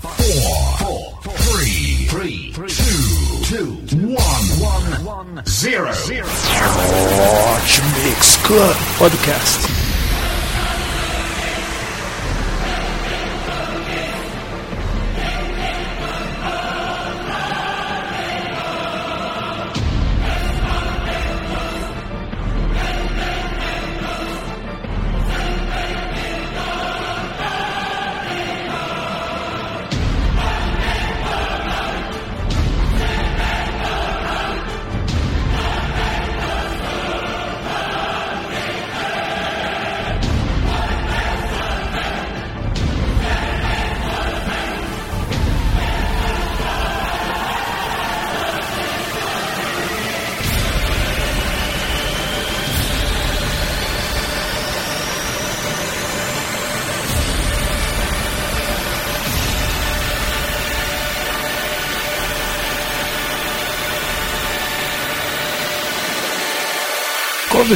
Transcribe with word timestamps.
four, 0.00 1.18
four, 1.20 1.32
three, 1.38 2.06
three, 2.06 2.52
two, 2.52 3.76
two, 3.86 3.96
one, 4.14 5.04
one, 5.04 5.44
zero. 5.46 5.92
Hot 7.12 8.04
Mix 8.04 8.36
Club 8.46 8.76
Podcast. 8.98 9.87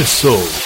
So. 0.01 0.62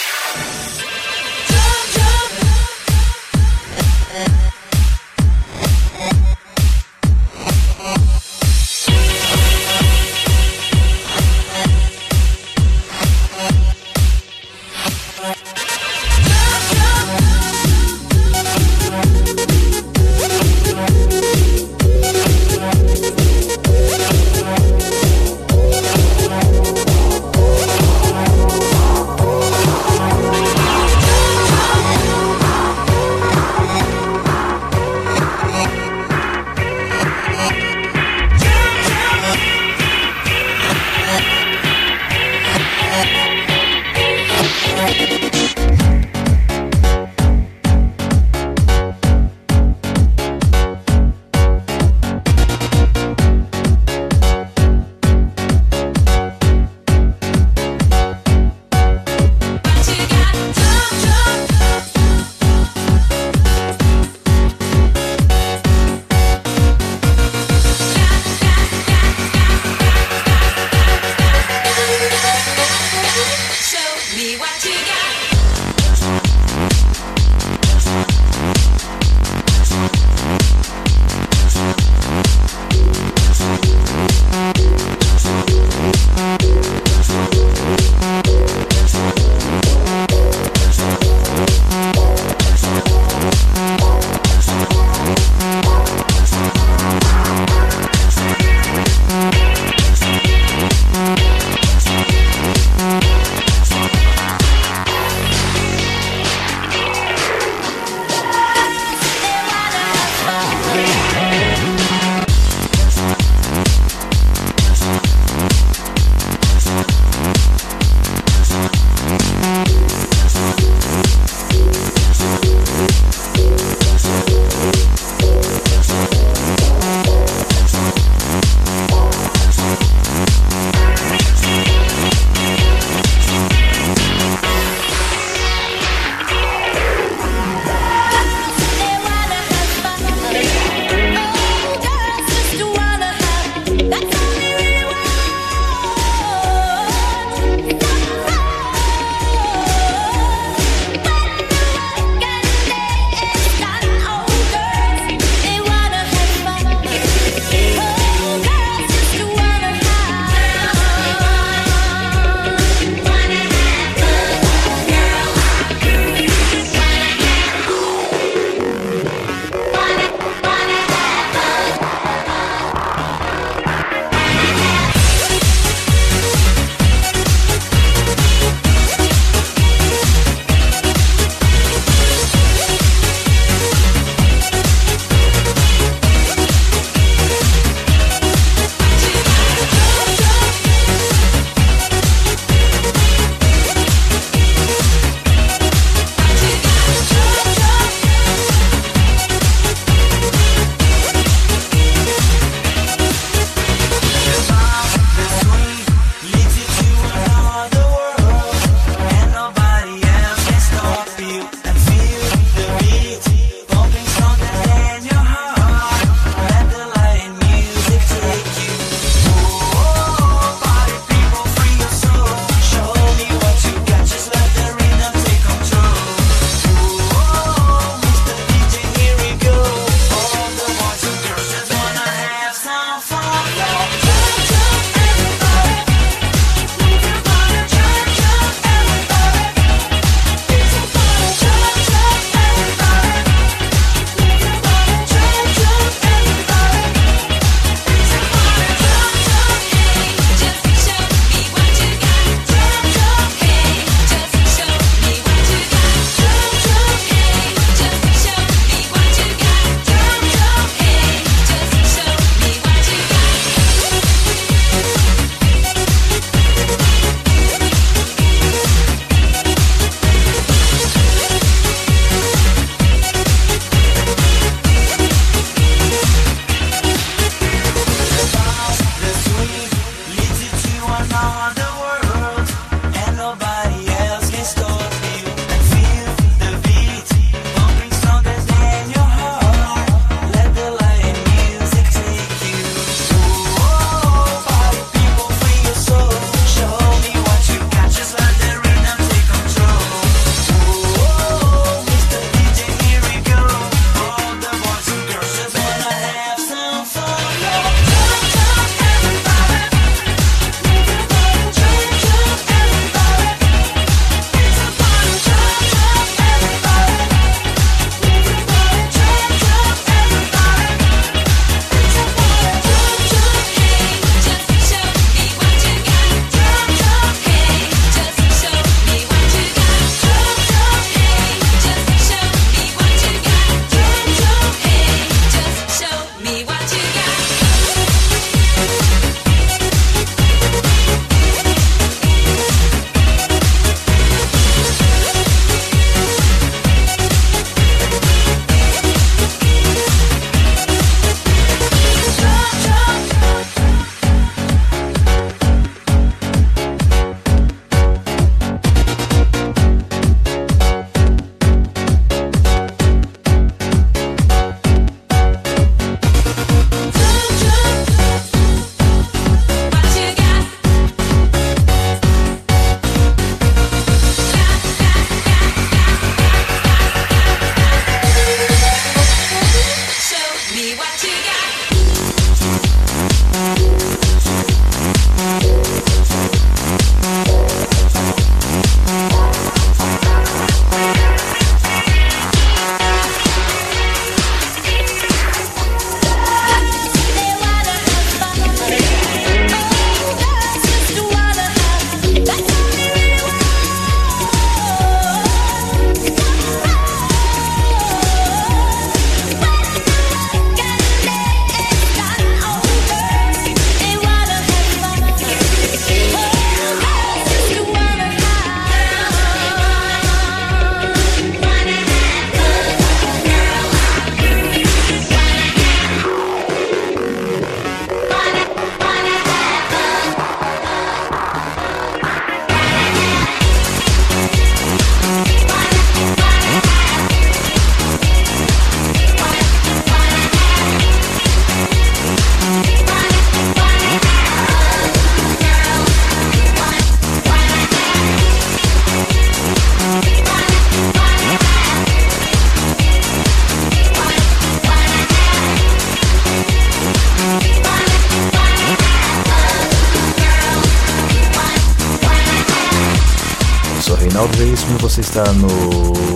Está 465.18 465.32
no 465.32 465.48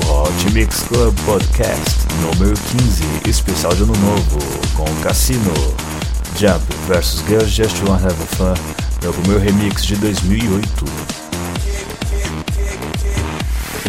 Hot 0.08 0.52
Mix 0.52 0.84
Club 0.84 1.12
Podcast 1.26 2.06
número 2.20 2.54
15, 2.56 3.28
especial 3.28 3.74
de 3.74 3.82
ano 3.82 3.94
novo, 3.96 4.38
com 4.76 4.84
Cassino, 5.02 5.52
Jump 6.38 6.62
vs 6.86 7.24
Girls 7.26 7.50
Just 7.50 7.82
Wanna 7.82 8.06
Have 8.06 8.14
Fun, 8.36 8.54
meu 9.02 9.12
primeiro 9.12 9.42
remix 9.42 9.84
de 9.84 9.96
2008. 9.96 10.84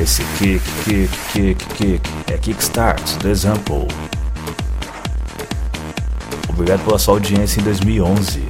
Esse 0.01 0.23
kick, 0.39 0.63
kick, 0.83 1.09
kick, 1.31 1.65
kick 1.75 2.09
é 2.31 2.37
Kickstart 2.39 3.17
do 3.19 3.29
Example. 3.29 3.87
Obrigado 6.49 6.83
pela 6.85 6.97
sua 6.97 7.13
audiência 7.13 7.59
em 7.59 7.63
2011. 7.63 8.42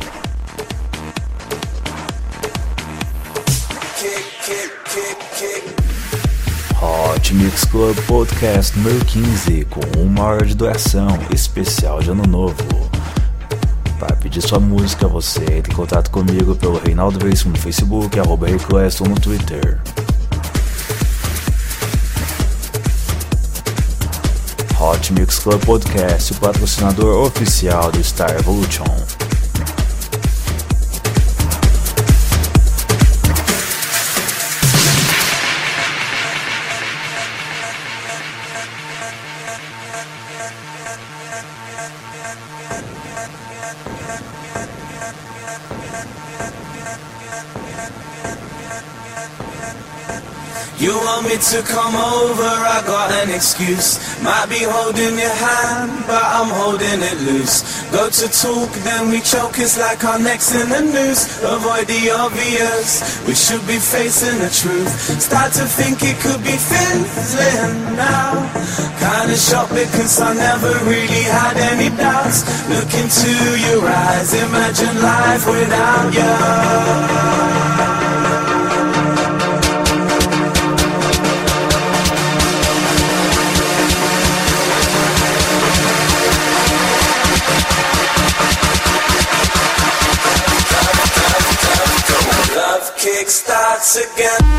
Hot 7.33 7.35
Mix 7.35 7.65
Club 7.65 7.97
Podcast 8.05 8.77
número 8.77 9.03
15 9.05 9.65
com 9.65 9.81
uma 9.99 10.23
hora 10.23 10.45
de 10.45 10.53
duração 10.53 11.07
especial 11.33 11.99
de 11.99 12.11
ano 12.11 12.23
novo. 12.27 12.55
Para 13.99 14.15
pedir 14.15 14.41
sua 14.41 14.59
música, 14.59 15.07
você 15.07 15.41
entra 15.41 15.73
em 15.73 15.75
contato 15.75 16.11
comigo 16.11 16.55
pelo 16.55 16.77
Reinaldo 16.77 17.17
Veríssimo 17.17 17.53
no 17.53 17.57
Facebook, 17.57 18.19
arroba 18.19 18.45
Request 18.47 19.01
ou 19.01 19.09
no 19.09 19.19
Twitter. 19.19 19.81
Hot 24.79 25.13
Mix 25.13 25.39
Club 25.39 25.65
Podcast, 25.65 26.33
o 26.33 26.35
patrocinador 26.35 27.25
oficial 27.25 27.91
do 27.91 28.03
Star 28.03 28.31
Evolution. 28.37 29.22
Me 51.33 51.39
to 51.39 51.61
come 51.63 51.95
over, 51.95 52.43
I 52.43 52.83
got 52.85 53.11
an 53.23 53.29
excuse. 53.33 53.97
Might 54.21 54.47
be 54.49 54.61
holding 54.61 55.17
your 55.17 55.33
hand, 55.33 56.05
but 56.05 56.21
I'm 56.21 56.49
holding 56.61 57.01
it 57.01 57.17
loose. 57.25 57.63
Go 57.89 58.09
to 58.09 58.25
talk, 58.29 58.69
then 58.85 59.09
we 59.09 59.19
choke, 59.21 59.57
it's 59.57 59.77
like 59.79 60.03
our 60.03 60.19
necks 60.19 60.53
in 60.53 60.69
the 60.69 60.81
noose. 60.81 61.41
Avoid 61.41 61.87
the 61.87 62.11
obvious, 62.11 63.17
we 63.25 63.33
should 63.33 63.65
be 63.65 63.79
facing 63.79 64.37
the 64.39 64.51
truth. 64.51 64.91
Start 65.21 65.53
to 65.53 65.65
think 65.65 66.03
it 66.03 66.17
could 66.21 66.43
be 66.43 66.57
fizzling 66.57 67.95
now. 67.95 68.45
Kinda 69.01 69.37
shocked 69.37 69.73
because 69.73 70.19
I 70.21 70.33
never 70.33 70.73
really 70.85 71.25
had 71.39 71.57
any 71.57 71.89
doubts. 71.97 72.45
Look 72.69 72.91
into 72.93 73.33
your 73.67 73.81
eyes, 73.87 74.33
imagine 74.33 75.01
life 75.01 75.45
without 75.47 76.13
you. 76.13 77.62
Again. 93.95 94.52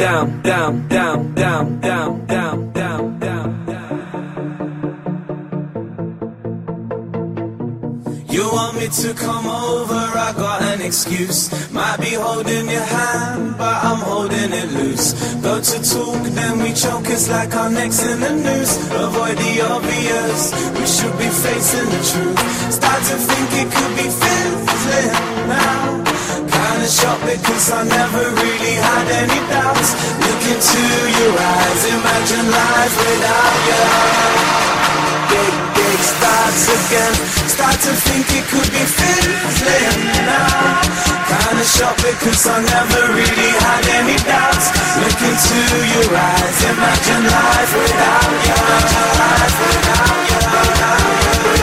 Down. 0.00 0.42
Down, 0.42 0.88
down, 0.88 1.34
down, 1.34 1.80
down, 1.80 2.26
down, 2.26 2.72
down, 2.72 3.20
down. 3.20 3.50
You 8.28 8.44
want 8.50 8.76
me 8.76 8.88
to 8.88 9.14
come 9.14 9.46
over, 9.46 9.94
I 9.94 10.32
got 10.36 10.62
an 10.62 10.80
excuse. 10.80 11.50
Might 11.70 11.98
be 12.00 12.14
holding 12.14 12.68
your 12.68 12.80
hand, 12.80 13.58
but 13.58 13.76
I'm 13.84 14.00
holding 14.00 14.52
it 14.52 14.72
loose. 14.72 15.12
Go 15.42 15.60
to 15.60 15.76
talk, 15.82 16.22
then 16.38 16.58
we 16.62 16.72
choke, 16.72 17.04
it's 17.08 17.28
like 17.28 17.54
our 17.54 17.70
necks 17.70 18.02
in 18.02 18.20
the 18.20 18.30
noose. 18.30 18.76
Avoid 18.90 19.36
the 19.36 19.60
obvious, 19.68 20.40
we 20.78 20.86
should 20.86 21.16
be 21.18 21.28
facing 21.28 21.88
the 21.94 22.00
truth. 22.10 22.72
Start 22.72 23.00
to 23.10 23.16
think 23.28 23.48
it 23.60 23.68
could 23.74 23.96
be 23.96 24.08
now. 24.08 24.39
Kinda 27.00 27.16
shocked 27.16 27.26
because 27.32 27.72
I 27.72 27.84
never 27.84 28.24
really 28.28 28.74
had 28.76 29.08
any 29.08 29.40
doubts. 29.48 29.90
Look 30.20 30.42
into 30.52 30.82
your 31.16 31.32
eyes, 31.32 31.82
imagine 31.96 32.46
life 32.50 32.96
without 33.00 33.56
you 33.68 34.50
big, 35.30 35.54
big 35.80 36.00
starts 36.02 36.64
again. 36.76 37.14
Start 37.48 37.78
to 37.88 37.92
think 38.04 38.26
it 38.36 38.44
could 38.52 38.68
be 38.68 38.84
fizzling 38.84 40.00
now. 40.28 40.76
Kinda 41.24 41.64
shocked 41.64 42.04
because 42.04 42.46
I 42.46 42.60
never 42.68 43.00
really 43.16 43.50
had 43.64 43.84
any 43.96 44.16
doubts. 44.28 44.68
Look 45.00 45.20
into 45.24 45.58
your 45.94 46.08
eyes, 46.12 46.58
imagine 46.68 47.24
life 47.32 47.72
without 47.80 48.32
you. 48.44 48.58
Life. 49.24 49.56
Without 49.62 50.20
you. 50.28 50.40
Without 50.52 51.56
you. 51.56 51.59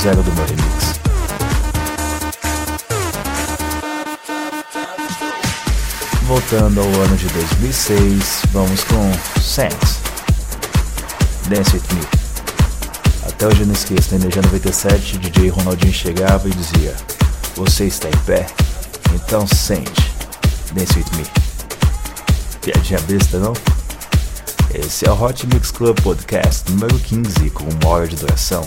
2.0 0.00 0.22
do 0.22 0.32
meu 0.32 0.46
remix. 0.46 1.00
Voltando 6.22 6.80
ao 6.80 6.86
ano 6.86 7.16
de 7.16 7.26
2006, 7.28 8.42
vamos 8.50 8.82
com 8.84 9.12
Sense, 9.42 9.98
Dance 11.48 11.76
With 11.76 11.82
Me. 11.92 12.00
Até 13.28 13.46
hoje 13.46 13.60
eu 13.60 13.66
não 13.66 13.74
esqueço, 13.74 14.12
na 14.12 14.20
Energia 14.20 14.40
97, 14.40 15.18
DJ 15.18 15.50
Ronaldinho 15.50 15.92
chegava 15.92 16.48
e 16.48 16.52
dizia: 16.52 16.96
Você 17.56 17.84
está 17.84 18.08
em 18.08 18.16
pé? 18.24 18.46
Então 19.14 19.46
sente, 19.46 20.14
Dance 20.72 20.96
With 20.96 21.16
Me. 21.18 21.26
Piadinha 22.62 23.00
besta, 23.00 23.38
não? 23.38 23.52
Esse 24.72 25.06
é 25.06 25.10
o 25.10 25.22
Hot 25.22 25.46
Mix 25.48 25.70
Club 25.70 26.00
Podcast 26.00 26.70
número 26.70 26.98
15 26.98 27.50
com 27.50 27.64
uma 27.64 27.88
hora 27.88 28.08
de 28.08 28.16
duração. 28.16 28.66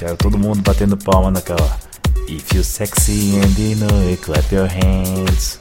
Quero 0.00 0.16
todo 0.16 0.38
mundo 0.38 0.62
batendo 0.62 0.96
palma 0.96 1.30
naquela. 1.30 1.78
If 2.26 2.54
you 2.54 2.64
sexy 2.64 3.38
and 3.38 3.58
you 3.58 3.76
know 3.76 4.10
it, 4.10 4.22
clap 4.22 4.50
your 4.50 4.66
hands. 4.66 5.59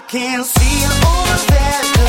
I 0.00 0.02
can't 0.04 0.46
see 0.46 0.80
you 0.80 0.88
over 0.88 1.46
there. 1.52 1.99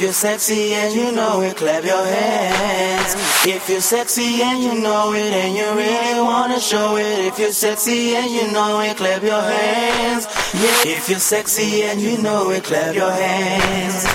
If 0.00 0.04
you're 0.04 0.12
sexy 0.14 0.72
and 0.72 0.94
you 0.94 1.12
know 1.12 1.42
it, 1.42 1.58
clap 1.58 1.84
your 1.84 2.02
hands. 2.02 3.14
If 3.44 3.68
you're 3.68 3.82
sexy 3.82 4.40
and 4.40 4.62
you 4.62 4.80
know 4.80 5.12
it 5.12 5.30
and 5.30 5.54
you 5.54 5.68
really 5.76 6.22
wanna 6.22 6.58
show 6.58 6.96
it. 6.96 7.26
If 7.26 7.38
you're 7.38 7.52
sexy 7.52 8.16
and 8.16 8.30
you 8.30 8.50
know 8.50 8.80
it, 8.80 8.96
clap 8.96 9.22
your 9.22 9.42
hands. 9.42 10.24
Yeah. 10.54 10.96
If 10.96 11.10
you're 11.10 11.18
sexy 11.18 11.82
and 11.82 12.00
you 12.00 12.16
know 12.16 12.48
it, 12.48 12.64
clap 12.64 12.94
your 12.94 13.12
hands. 13.12 14.06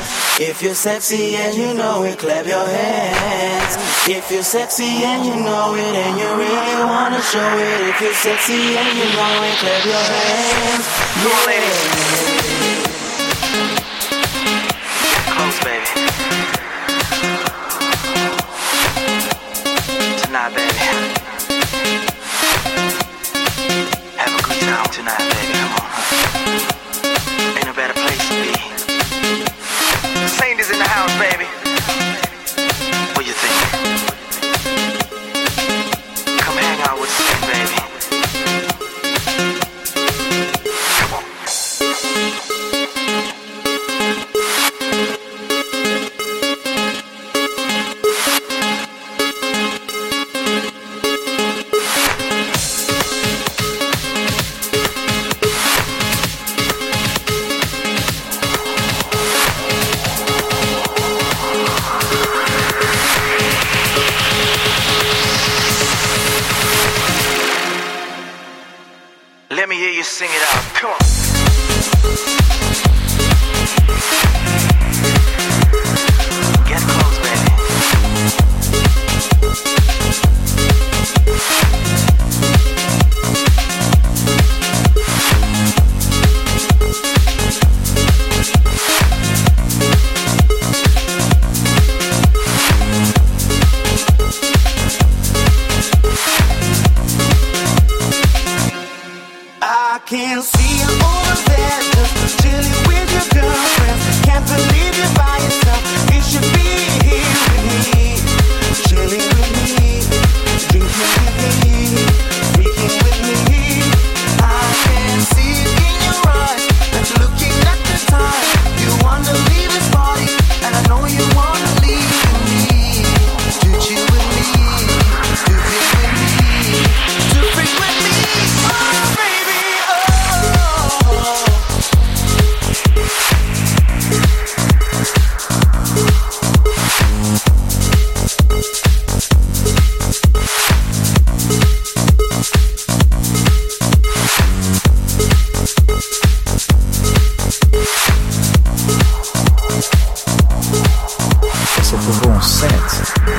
If 0.41 0.63
you're 0.63 0.73
sexy 0.73 1.35
and 1.35 1.55
you 1.55 1.75
know 1.75 2.01
it, 2.03 2.17
clap 2.17 2.47
your 2.47 2.65
hands. 2.65 3.77
If 4.09 4.31
you're 4.31 4.41
sexy 4.41 5.05
and 5.05 5.23
you 5.23 5.35
know 5.35 5.75
it 5.75 5.93
and 6.01 6.17
you 6.17 6.29
really 6.33 6.83
wanna 6.83 7.21
show 7.21 7.57
it. 7.61 7.89
If 7.93 8.01
you're 8.01 8.13
sexy 8.15 8.73
and 8.73 8.97
you 8.97 9.05
know 9.13 9.43
it, 9.45 9.57
clap 9.61 9.85
your 9.85 10.01
hands. 10.01 10.85
Come 12.25 12.44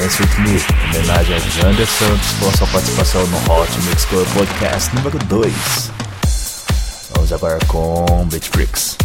Dance 0.06 0.22
With 0.22 0.38
Me, 0.38 0.50
em 0.50 1.00
homenagem 1.00 1.34
a 1.34 1.38
Jander 1.40 1.86
Santos 1.88 2.28
por 2.38 2.56
sua 2.56 2.66
participação 2.68 3.26
no 3.26 3.38
Hot 3.38 3.68
Mix 3.88 4.04
Club 4.04 4.24
Podcast 4.34 4.94
número 4.94 5.18
2. 5.18 5.52
Vamos 7.12 7.32
agora 7.32 7.58
com 7.66 8.24
Beat 8.30 8.44
Freaks. 8.44 8.96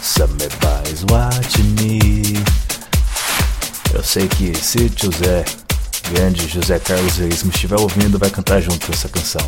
Somebody's 0.00 1.04
watching 1.10 1.74
me. 1.80 2.44
Eu 3.92 4.04
sei 4.04 4.28
que 4.28 4.56
se 4.56 4.88
José, 4.96 5.44
grande 6.12 6.46
José 6.46 6.78
Carlos 6.78 7.16
Reis, 7.16 7.42
me 7.42 7.50
estiver 7.50 7.80
ouvindo, 7.80 8.16
vai 8.16 8.30
cantar 8.30 8.60
junto 8.60 8.88
essa 8.92 9.08
canção. 9.08 9.44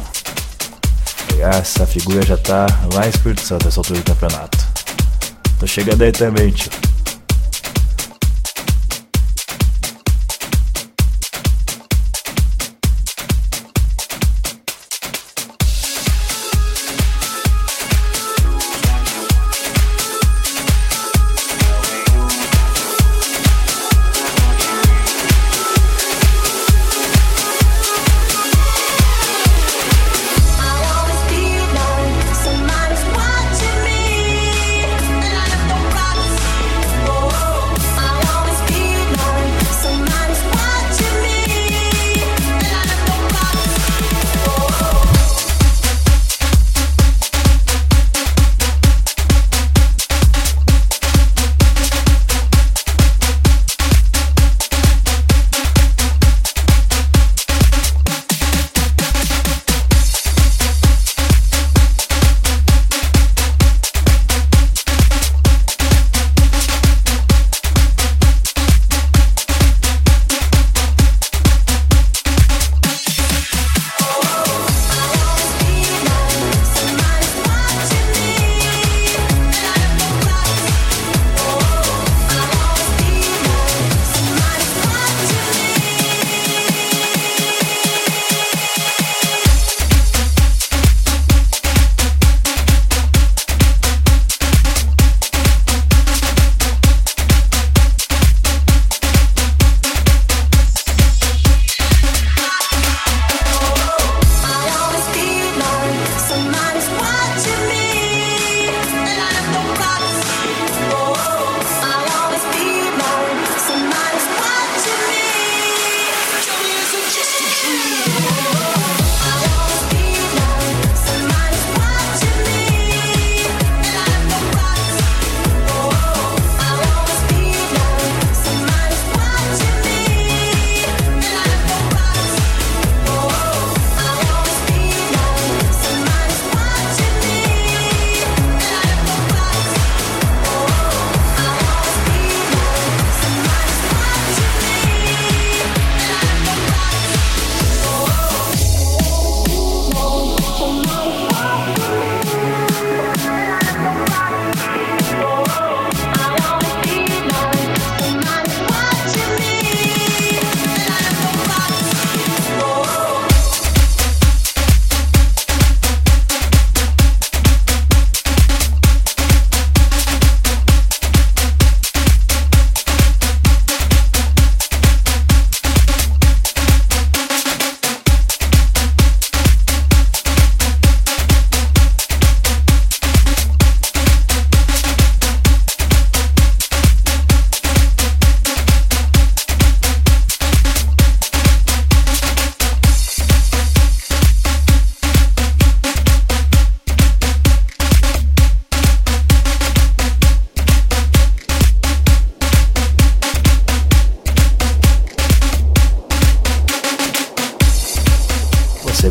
E 1.36 1.42
essa 1.42 1.86
figura 1.86 2.26
já 2.26 2.36
tá 2.36 2.66
lá 2.92 3.06
em 3.06 3.10
Espírito 3.10 3.42
Santo 3.42 3.66
nessa 3.66 3.78
altura 3.78 4.00
do 4.00 4.04
campeonato. 4.04 4.58
Tô 5.60 5.66
chegando 5.68 6.02
aí 6.02 6.10
também, 6.10 6.50
tio. 6.50 6.91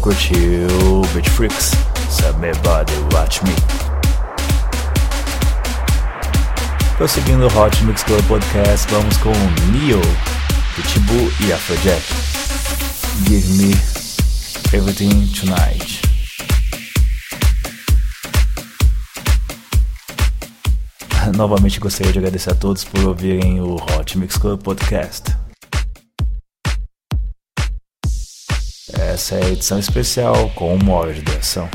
Street 0.09 1.29
Freaks, 1.29 1.71
Somebody 2.09 2.93
Watch 3.13 3.43
Me. 3.43 3.51
Prosseguindo 6.97 7.45
o 7.45 7.49
Hot 7.49 7.83
Mix 7.83 8.03
Club 8.03 8.23
Podcast, 8.27 8.91
vamos 8.91 9.15
com 9.17 9.31
Neo, 9.71 10.01
Pitbull 10.75 11.31
e 11.47 11.53
Afrojack. 11.53 12.01
Give 13.27 13.47
Me 13.53 13.73
Everything 14.73 15.27
Tonight. 15.39 16.01
Novamente 21.37 21.79
gostaria 21.79 22.11
de 22.11 22.17
agradecer 22.17 22.49
a 22.49 22.55
todos 22.55 22.83
por 22.83 23.03
ouvirem 23.05 23.61
o 23.61 23.75
Hot 23.75 24.17
Mix 24.17 24.35
Club 24.35 24.63
Podcast. 24.63 25.40
Essa 29.21 29.35
é 29.35 29.45
a 29.45 29.49
edição 29.49 29.77
especial 29.77 30.49
com 30.55 30.73
uma 30.73 30.93
hora 30.93 31.13
de 31.13 31.21
duração. 31.21 31.69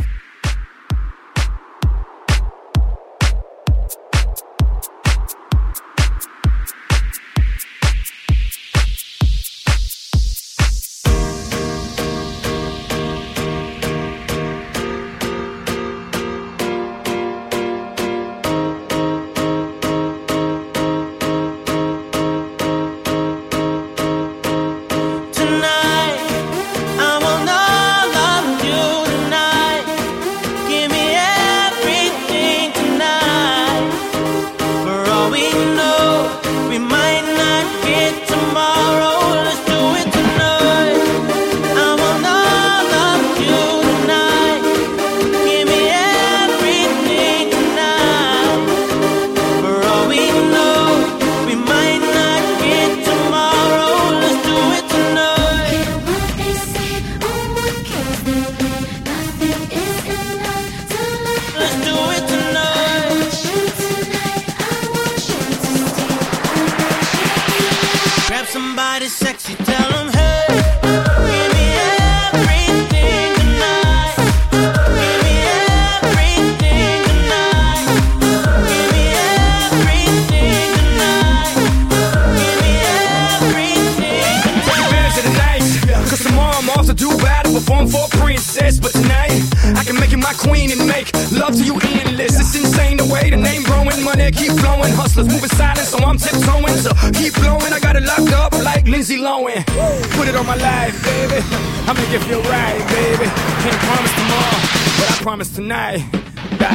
Love 91.47 91.57
to 91.57 91.65
you 91.65 91.79
endless. 92.01 92.39
It's 92.41 92.55
insane 92.55 92.97
the 92.97 93.05
way 93.05 93.31
the 93.31 93.37
name 93.37 93.63
growing, 93.63 94.03
money 94.03 94.31
keep 94.33 94.53
flowing. 94.59 94.93
Hustlers 94.93 95.29
moving 95.29 95.51
silent, 95.51 95.87
so 95.87 95.99
I'm 95.99 96.19
tiptoeing. 96.19 96.79
So 96.85 96.91
keep 97.15 97.35
blowing, 97.35 97.73
I 97.73 97.79
got 97.81 97.95
it 97.97 98.03
locked 98.03 98.33
up 98.33 98.53
like 98.65 98.87
Lindsay 98.89 99.19
Lohan. 99.19 99.63
Put 100.17 100.29
it 100.29 100.35
on 100.35 100.47
my 100.47 100.57
life, 100.57 100.95
baby. 101.05 101.39
I 101.89 101.93
make 101.95 102.11
it 102.11 102.23
feel 102.27 102.43
right, 102.43 102.83
baby. 102.91 103.27
Can't 103.63 103.81
promise 103.87 104.15
tomorrow, 104.21 104.59
but 104.99 105.07
I 105.13 105.17
promise 105.23 105.51
tonight. 105.55 106.01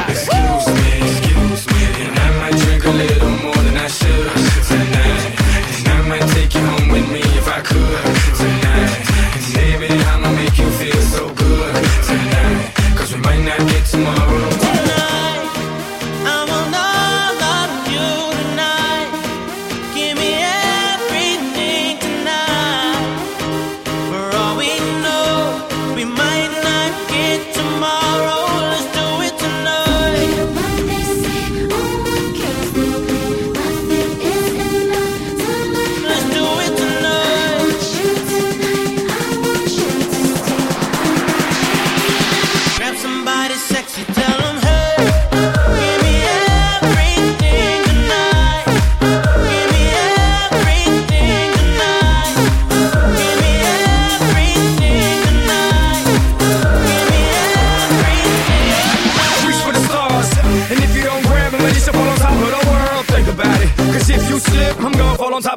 Excuse 0.08 0.66
me, 0.80 0.92
excuse 1.04 1.64
me, 1.72 1.80
and 2.04 2.18
I 2.18 2.28
might 2.40 2.56
drink 2.64 2.84
a 2.84 2.94
little 3.02 3.34
more 3.44 3.60
than 3.66 3.76
I 3.76 3.88
should 3.88 4.30
tonight. 4.72 5.22
And 5.76 5.88
I 5.88 6.00
might 6.08 6.26
take 6.32 6.54
you 6.54 6.64
home 6.64 6.88
with 6.88 7.08
me 7.12 7.20
if 7.20 7.46
I 7.48 7.60
could 7.60 8.11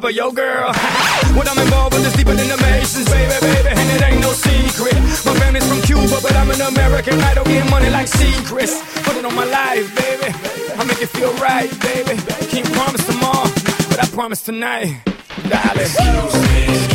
of 0.06 0.14
your 0.14 0.32
girl. 0.32 0.72
what 1.36 1.48
I'm 1.48 1.58
involved 1.58 1.94
with 1.94 2.06
is 2.06 2.12
deeper 2.14 2.34
than 2.34 2.48
the 2.48 2.56
Masons, 2.58 3.08
baby, 3.10 3.34
baby. 3.40 3.68
And 3.74 3.90
it 3.90 4.02
ain't 4.02 4.20
no 4.20 4.32
secret. 4.32 4.94
My 5.26 5.34
family's 5.40 5.66
from 5.66 5.80
Cuba, 5.82 6.18
but 6.22 6.34
I'm 6.36 6.50
an 6.50 6.60
American. 6.60 7.20
I 7.20 7.34
don't 7.34 7.48
get 7.48 7.68
money 7.70 7.90
like 7.90 8.06
secrets. 8.06 8.80
Put 9.02 9.16
it 9.16 9.24
on 9.24 9.34
my 9.34 9.44
life, 9.44 9.86
baby. 9.96 10.30
I 10.78 10.84
make 10.84 11.02
it 11.02 11.08
feel 11.08 11.32
right, 11.34 11.70
baby. 11.80 12.14
Can't 12.52 12.70
promise 12.72 13.04
tomorrow, 13.06 13.50
but 13.90 13.98
I 13.98 14.06
promise 14.12 14.42
tonight. 14.42 15.02
Darling. 15.48 15.82
Excuse 15.82 16.34
me, 16.48 16.85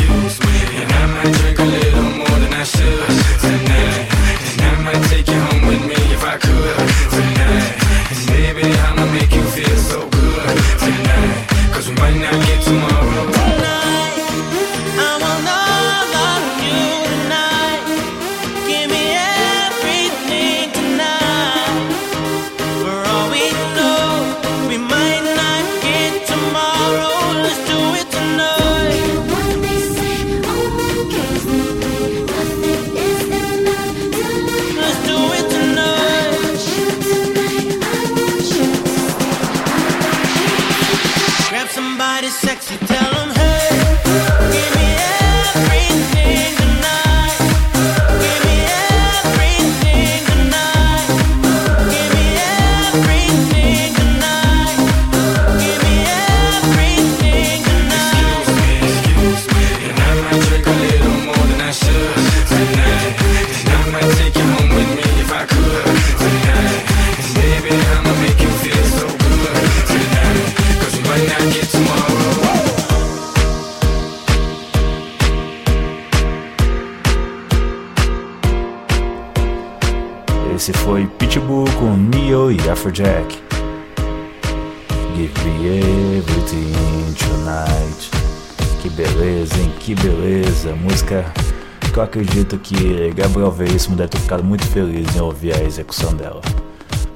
que 92.72 93.12
Gabriel 93.12 93.50
Veríssimo 93.50 93.94
deve 93.94 94.08
ter 94.08 94.18
ficado 94.18 94.42
muito 94.42 94.64
feliz 94.66 95.14
em 95.14 95.20
ouvir 95.20 95.54
a 95.54 95.62
execução 95.62 96.14
dela. 96.14 96.40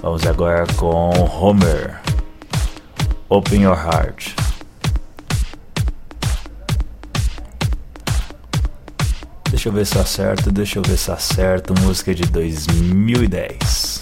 Vamos 0.03 0.27
agora 0.27 0.67
com 0.77 1.11
Homer. 1.41 1.99
Open 3.29 3.63
Your 3.63 3.77
Heart. 3.77 4.35
Deixa 9.51 9.69
eu 9.69 9.73
ver 9.73 9.87
se 9.87 9.99
acerto, 9.99 10.53
deixa 10.53 10.79
eu 10.79 10.83
ver 10.83 10.99
se 10.99 11.11
acerto. 11.11 11.75
Música 11.81 12.15
de 12.15 12.25
2010. 12.25 13.96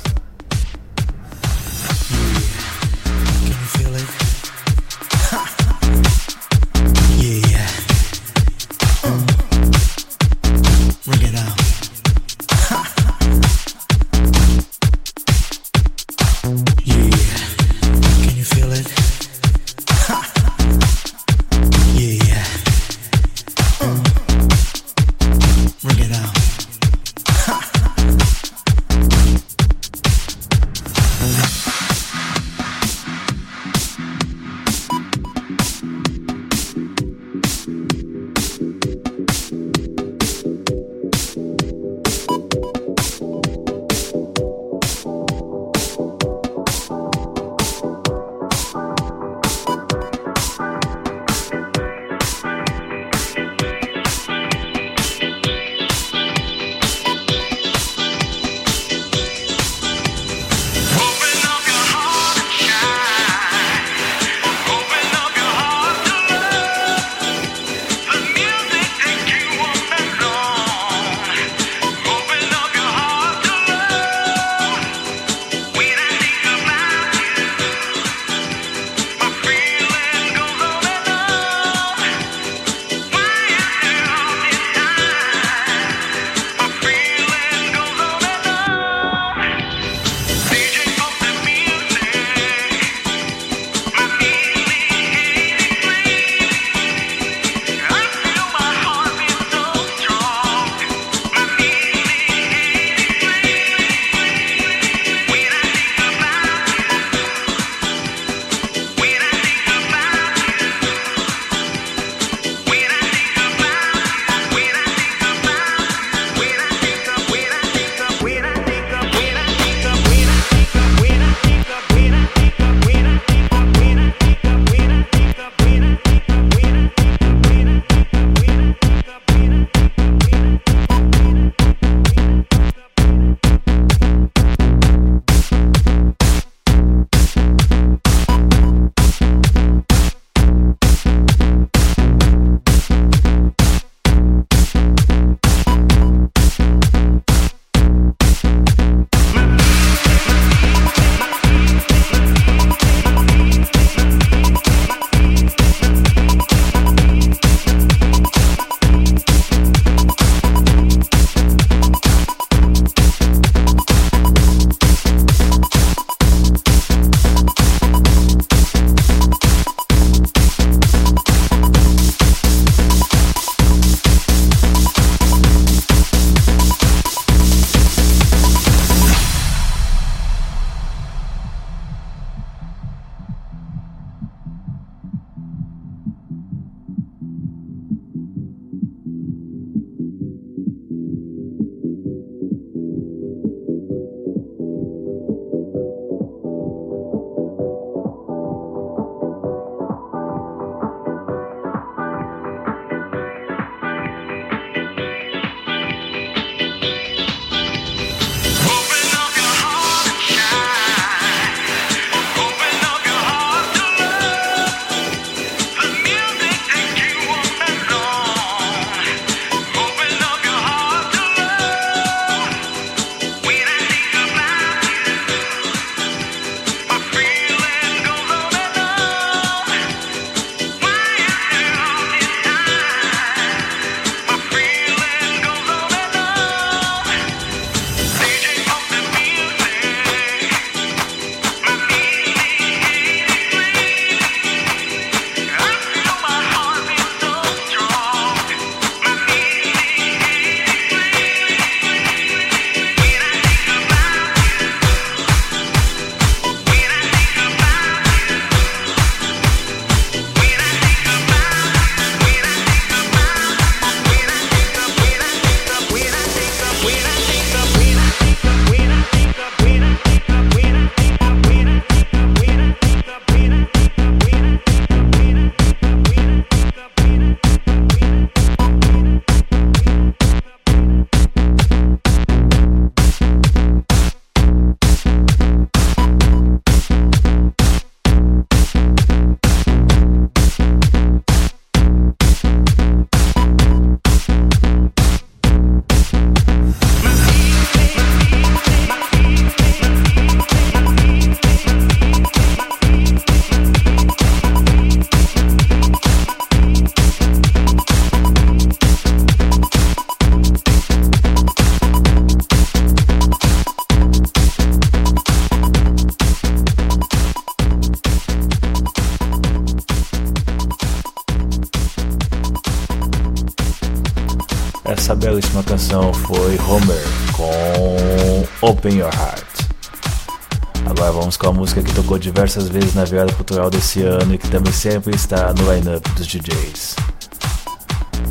diversas 332.25 332.71
vezes 332.71 332.95
na 332.95 333.05
Viagem 333.05 333.37
cultural 333.37 333.69
desse 333.69 334.03
ano 334.03 334.35
e 334.35 334.39
que 334.39 334.49
também 334.49 334.73
sempre 334.73 335.15
está 335.15 335.53
no 335.53 335.71
lineup 335.71 336.03
dos 336.17 336.27
DJs. 336.27 336.97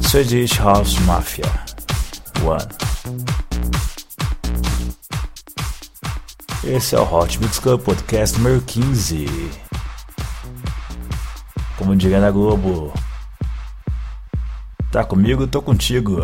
Swedish 0.02 0.58
House 0.58 0.98
Mafia 1.02 1.46
One. 2.44 2.68
Esse 6.64 6.96
é 6.96 7.00
o 7.00 7.04
Hot 7.04 7.40
Mix 7.40 7.60
Club 7.60 7.82
Podcast 7.82 8.36
número 8.38 8.62
15. 8.62 9.52
Como 11.78 11.96
diria 11.96 12.20
na 12.20 12.32
Globo, 12.32 12.92
tá 14.92 15.04
comigo, 15.04 15.46
tô 15.46 15.62
contigo. 15.62 16.20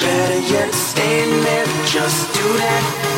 Better 0.00 0.40
yet, 0.52 0.74
stay 0.74 1.22
in 1.22 1.40
there, 1.42 1.66
just 1.86 2.32
do 2.34 2.42
that. 2.58 3.13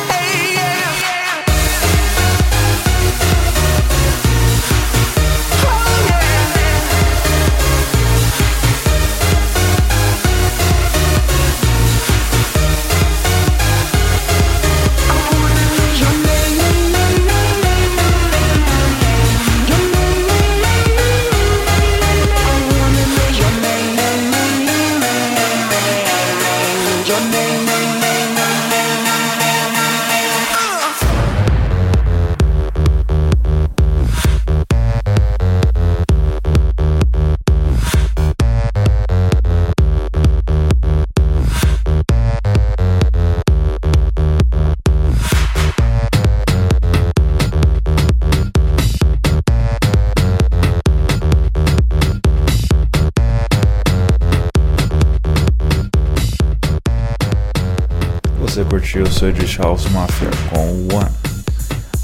Curtiu 58.87 59.03
o 59.03 59.11
Swedish 59.11 59.57
House 59.57 59.85
Mafia 59.91 60.29
com 60.49 60.95
One. 60.95 61.11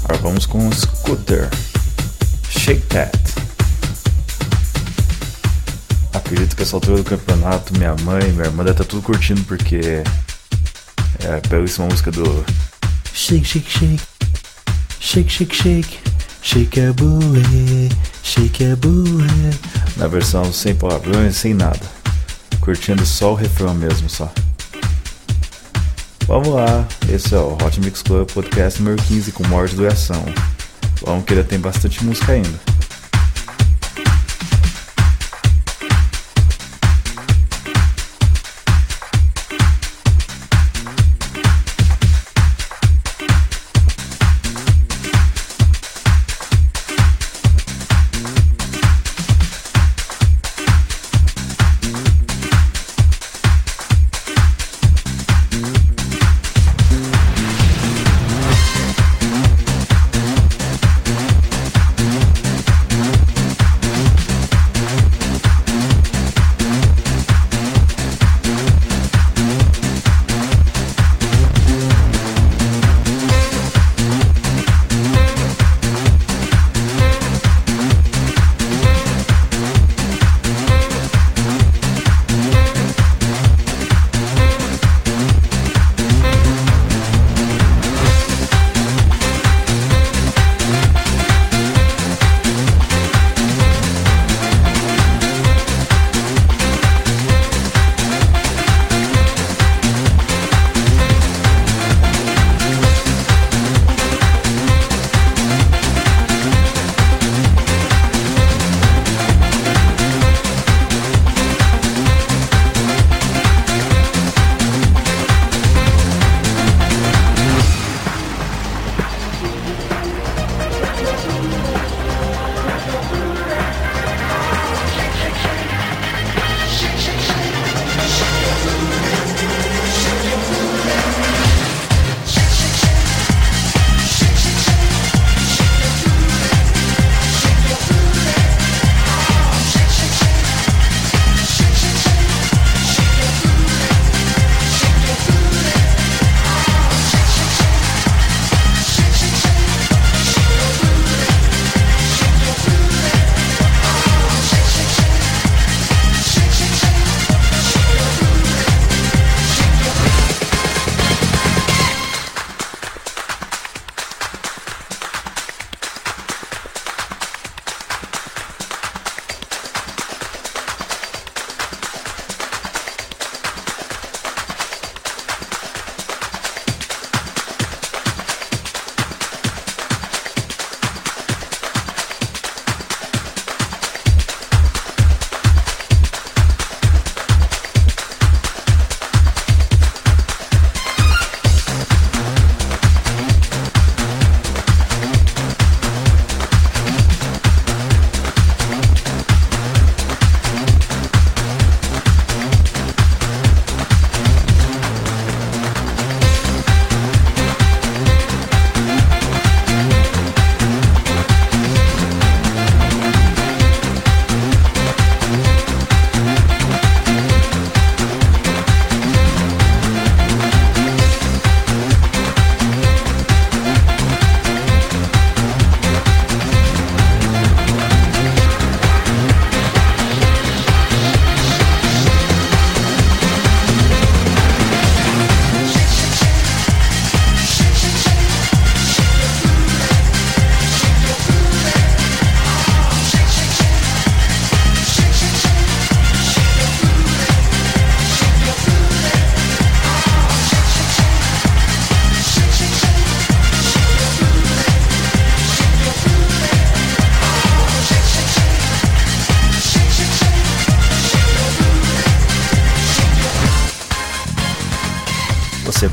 Agora 0.04 0.20
vamos 0.20 0.44
com 0.44 0.68
o 0.68 0.74
Scooter. 0.74 1.48
Shake 2.50 2.82
That. 2.88 3.18
Acredito 6.12 6.54
que 6.54 6.62
essa 6.62 6.76
altura 6.76 6.98
do 6.98 7.04
campeonato, 7.04 7.72
minha 7.78 7.96
mãe, 8.02 8.30
minha 8.32 8.44
irmã 8.44 8.62
deve 8.62 8.72
estar 8.72 8.84
tudo 8.84 9.00
curtindo 9.02 9.42
porque 9.44 10.02
é 11.20 11.48
belíssima 11.48 11.86
música 11.86 12.10
do 12.10 12.44
Shake, 13.14 13.46
shake, 13.46 13.70
shake. 13.70 14.02
Shake, 15.00 15.30
shake, 15.30 15.54
shake. 15.54 15.98
Shake 16.42 16.80
a 16.80 16.92
booty. 16.92 17.88
Shake 18.22 18.62
a 18.62 18.76
booty. 18.76 19.58
na 19.96 20.06
versão 20.06 20.52
sem 20.52 20.74
palavrões, 20.74 21.36
sem 21.36 21.54
nada. 21.54 21.80
Curtindo 22.60 23.06
só 23.06 23.32
o 23.32 23.34
refrão 23.34 23.72
mesmo, 23.72 24.10
só. 24.10 24.30
Vamos 26.26 26.48
lá, 26.48 26.86
esse 27.12 27.34
é 27.34 27.38
o 27.38 27.52
Hot 27.52 27.80
Mix 27.80 28.02
Club 28.02 28.30
Podcast 28.32 28.82
número 28.82 29.02
15 29.02 29.30
com 29.32 29.46
morte 29.46 29.76
do 29.76 29.86
ação. 29.86 30.24
Vamos 31.04 31.24
que 31.26 31.34
ainda 31.34 31.44
tem 31.44 31.58
bastante 31.58 32.02
música 32.02 32.32
ainda. 32.32 32.73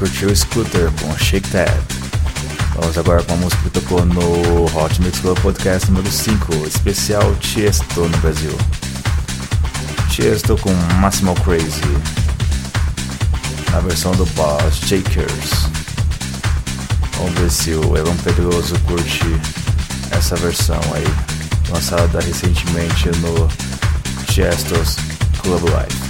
Curtiu 0.01 0.29
o 0.29 0.35
Scooter 0.35 0.91
com 0.99 1.15
Shake 1.15 1.47
That. 1.49 1.71
Vamos 2.73 2.97
agora 2.97 3.21
com 3.21 3.33
a 3.33 3.35
música 3.35 3.61
que 3.61 3.69
tocou 3.69 4.03
no 4.03 4.65
Hot 4.75 4.99
Mix 4.99 5.19
Club 5.19 5.39
Podcast 5.41 5.91
número 5.91 6.11
5, 6.11 6.55
especial 6.65 7.35
Tiesto 7.35 8.01
no 8.01 8.17
Brasil. 8.17 8.57
Tiesto 10.09 10.57
com 10.57 10.73
Massimo 10.99 11.35
Crazy, 11.41 11.83
na 13.71 13.79
versão 13.81 14.11
do 14.13 14.25
Boss 14.25 14.77
Shakers. 14.87 15.69
Vamos 17.17 17.39
ver 17.39 17.51
se 17.51 17.73
o 17.75 17.95
Elon 17.95 18.15
Pedroso 18.23 18.79
curte 18.79 19.39
essa 20.17 20.35
versão 20.35 20.81
aí, 20.95 21.05
lançada 21.69 22.19
recentemente 22.21 23.07
no 23.19 23.47
Tiestos 24.25 24.95
Club 25.43 25.63
Live. 25.69 26.00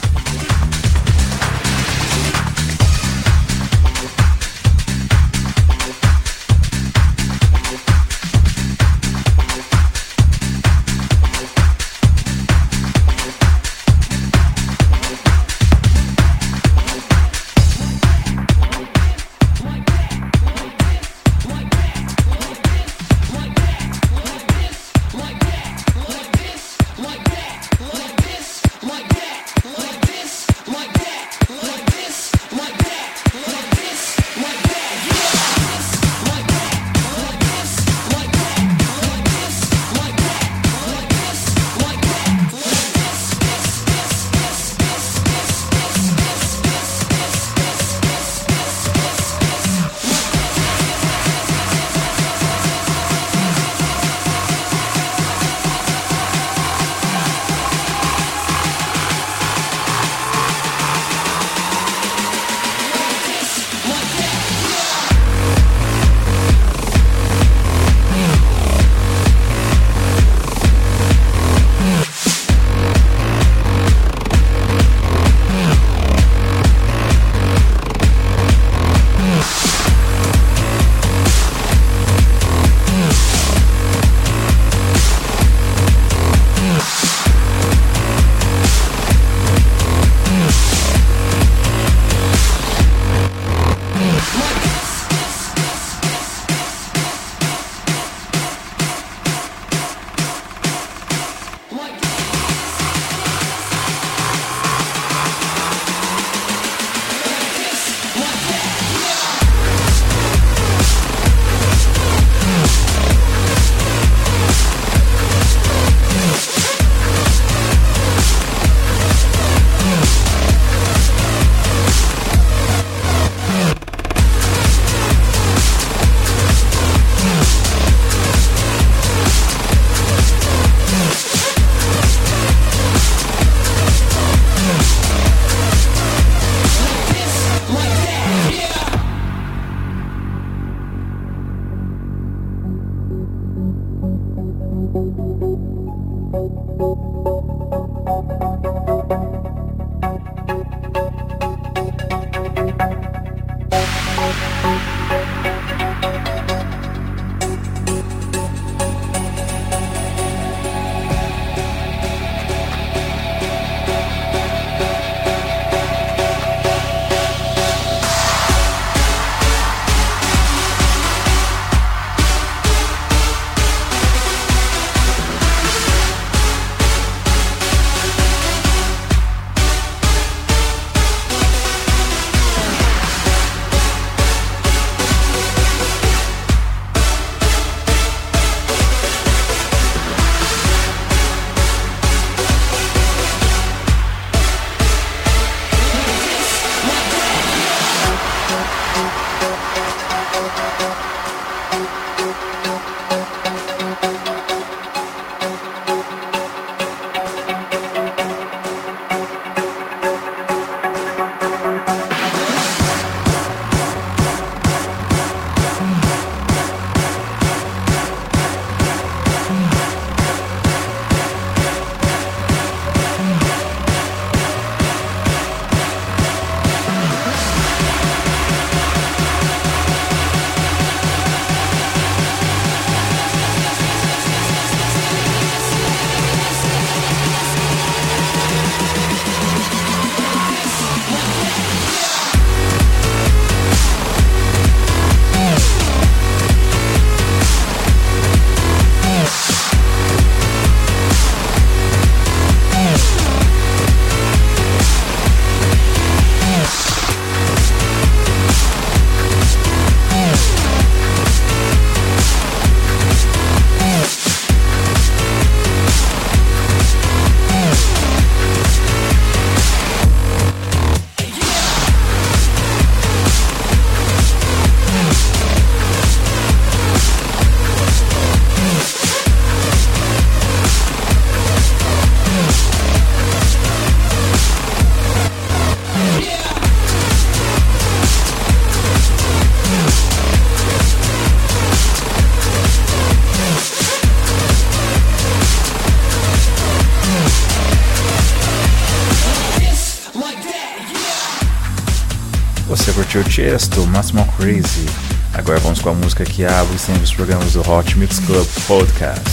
Chesto, 303.32 303.88
Máximo 303.88 304.26
Crazy. 304.36 304.86
Agora 305.34 305.58
vamos 305.60 305.80
com 305.80 305.88
a 305.88 305.94
música 305.94 306.26
que 306.26 306.44
abre 306.44 306.78
sempre 306.78 307.04
os 307.04 307.14
programas 307.14 307.54
do 307.54 307.62
Hot 307.62 307.98
Mix 307.98 308.20
Club 308.20 308.46
Podcast. 308.68 309.24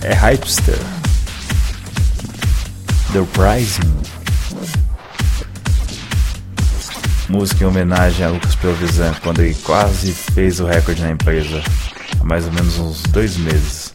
É 0.00 0.14
Hypester. 0.14 0.78
The 3.12 3.18
Rising. 3.36 3.92
Música 7.28 7.64
em 7.64 7.66
homenagem 7.66 8.24
a 8.24 8.30
Lucas 8.30 8.54
Pelvisan 8.54 9.12
quando 9.22 9.42
ele 9.42 9.54
quase 9.56 10.12
fez 10.12 10.58
o 10.58 10.64
recorde 10.64 11.02
na 11.02 11.10
empresa 11.10 11.62
há 12.18 12.24
mais 12.24 12.46
ou 12.46 12.52
menos 12.52 12.78
uns 12.78 13.02
dois 13.02 13.36
meses. 13.36 13.92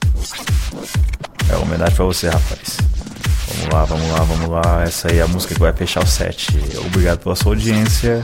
É 1.49 1.55
uma 1.55 1.63
homenagem 1.63 1.95
pra 1.95 2.05
você, 2.05 2.29
rapaz. 2.29 2.86
Vamos 3.67 3.73
lá, 3.73 3.85
vamos 3.85 4.09
lá, 4.09 4.23
vamos 4.23 4.49
lá. 4.49 4.83
Essa 4.83 5.11
aí 5.11 5.17
é 5.19 5.21
a 5.21 5.27
música 5.27 5.53
que 5.53 5.59
vai 5.59 5.73
fechar 5.73 6.03
o 6.03 6.07
set. 6.07 6.47
Obrigado 6.85 7.19
pela 7.19 7.35
sua 7.35 7.51
audiência 7.51 8.23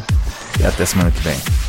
e 0.59 0.65
até 0.65 0.85
semana 0.85 1.11
que 1.11 1.19
vem. 1.19 1.62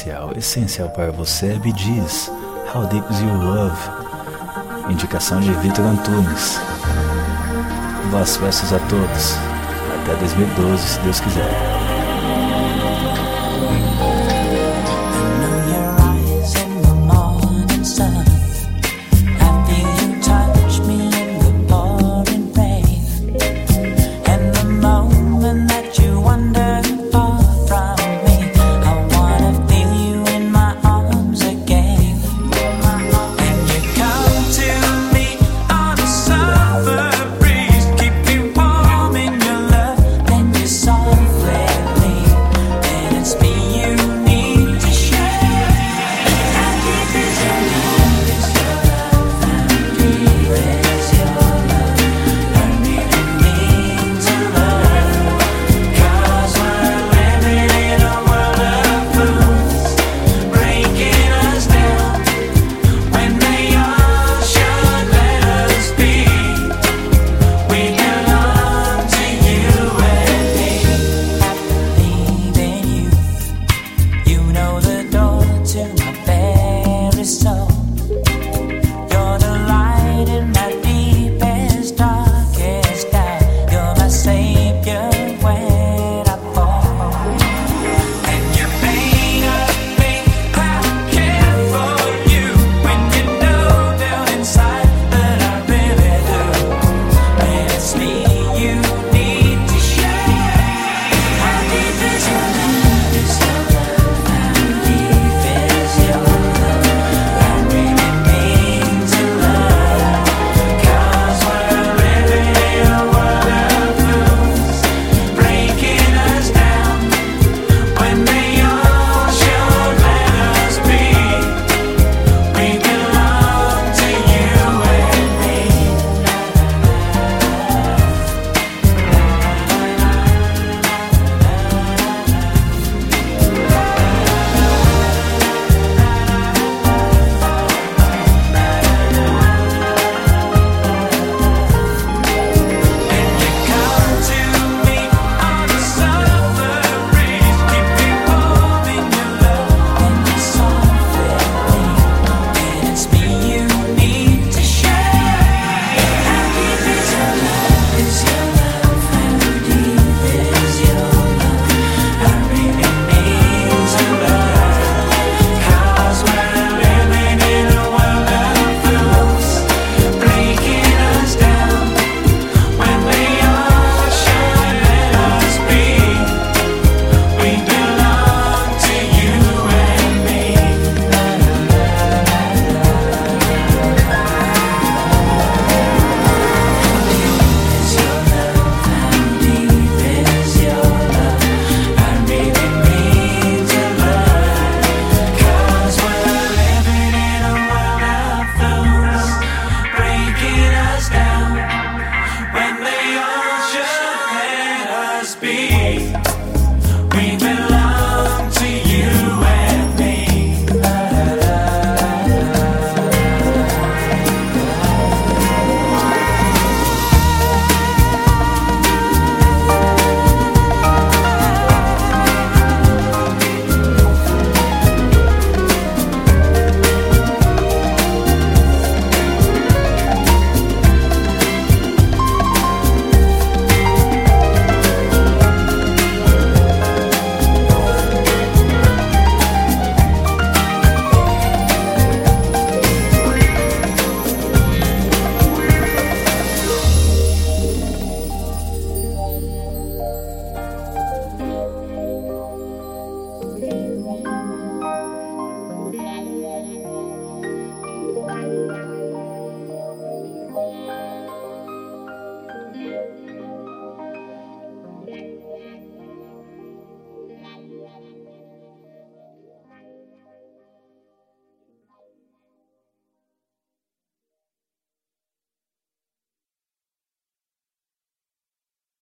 Essencial, 0.00 0.32
essencial 0.34 0.88
para 0.88 1.12
você 1.12 1.52
é 1.52 1.58
Bee 1.58 1.74
Gees, 1.76 2.30
How 2.74 2.86
Deep 2.86 3.12
Is 3.12 3.20
Your 3.20 3.36
Love? 3.36 3.78
Indicação 4.88 5.40
de 5.40 5.52
Vitor 5.54 5.84
Antunes. 5.84 6.58
Boas 8.10 8.36
festas 8.38 8.72
a 8.72 8.78
todos. 8.88 9.34
Até 10.02 10.14
2012, 10.16 10.88
se 10.88 11.00
Deus 11.00 11.20
quiser. 11.20 11.79